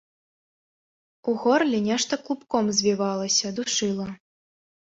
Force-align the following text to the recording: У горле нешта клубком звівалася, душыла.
У 1.31 1.35
горле 1.43 1.77
нешта 1.89 2.13
клубком 2.25 2.73
звівалася, 2.81 3.55
душыла. 3.61 4.09